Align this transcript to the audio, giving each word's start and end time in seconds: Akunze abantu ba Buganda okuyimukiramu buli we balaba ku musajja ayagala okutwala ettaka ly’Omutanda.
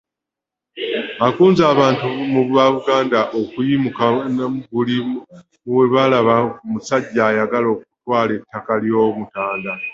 Akunze 1.27 1.61
abantu 1.73 2.05
ba 2.55 2.65
Buganda 2.73 3.19
okuyimukiramu 3.41 4.59
buli 4.73 4.95
we 5.75 5.85
balaba 5.93 6.35
ku 6.55 6.63
musajja 6.71 7.21
ayagala 7.31 7.67
okutwala 7.73 8.31
ettaka 8.39 8.73
ly’Omutanda. 8.83 9.71